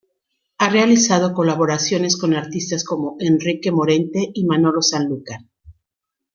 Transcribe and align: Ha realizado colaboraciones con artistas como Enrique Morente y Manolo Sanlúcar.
Ha 0.57 0.67
realizado 0.67 1.31
colaboraciones 1.31 2.17
con 2.17 2.33
artistas 2.33 2.83
como 2.83 3.17
Enrique 3.19 3.71
Morente 3.71 4.31
y 4.33 4.45
Manolo 4.47 4.81
Sanlúcar. 4.81 5.41